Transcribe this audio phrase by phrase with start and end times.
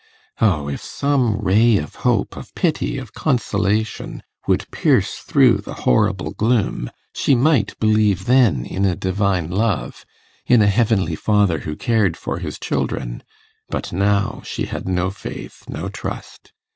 [0.39, 6.31] Oh, if some ray of hope, of pity, of consolation, would pierce through the horrible
[6.31, 10.03] gloom, she might believe then in a Divine love
[10.47, 13.21] in a heavenly Father who cared for His children!
[13.69, 16.51] But now she had no faith, no trust.